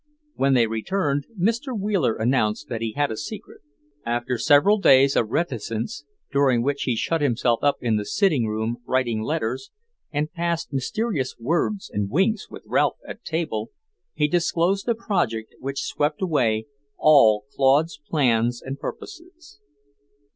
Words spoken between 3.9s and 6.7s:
After several days of reticence, during